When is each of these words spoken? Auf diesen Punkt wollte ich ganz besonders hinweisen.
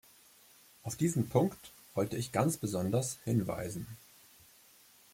Auf 0.81 0.95
diesen 0.95 1.29
Punkt 1.29 1.55
wollte 1.93 2.17
ich 2.17 2.31
ganz 2.31 2.57
besonders 2.57 3.19
hinweisen. 3.23 3.85